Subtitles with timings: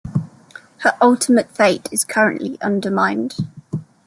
[0.79, 3.35] Her ultimate fate is currently undetermined.